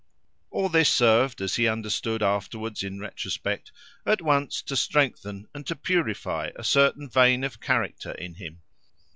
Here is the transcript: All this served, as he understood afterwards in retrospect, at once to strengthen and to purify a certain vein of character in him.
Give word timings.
All 0.49 0.67
this 0.67 0.89
served, 0.89 1.41
as 1.41 1.57
he 1.57 1.67
understood 1.67 2.23
afterwards 2.23 2.81
in 2.81 2.99
retrospect, 2.99 3.71
at 4.03 4.19
once 4.19 4.63
to 4.63 4.75
strengthen 4.75 5.47
and 5.53 5.63
to 5.67 5.75
purify 5.75 6.49
a 6.55 6.63
certain 6.63 7.07
vein 7.07 7.43
of 7.43 7.61
character 7.61 8.13
in 8.13 8.33
him. 8.33 8.61